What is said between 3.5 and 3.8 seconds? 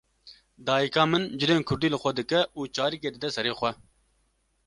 xwe.